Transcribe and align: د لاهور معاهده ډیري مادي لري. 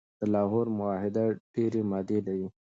د 0.19 0.21
لاهور 0.33 0.67
معاهده 0.77 1.25
ډیري 1.53 1.81
مادي 1.89 2.19
لري. 2.27 2.47